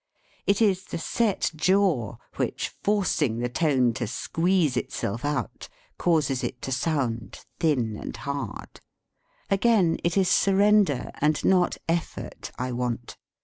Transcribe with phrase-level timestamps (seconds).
[0.47, 6.59] It is the set jaw which, forcing the tone to squeeze itself out, causes it
[6.63, 8.81] to sound thin and hard.
[9.51, 13.15] Again, it is surrender and not effort I want.